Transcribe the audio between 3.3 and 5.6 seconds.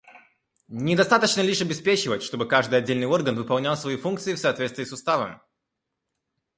выполнял свои функции в соответствии с Уставом.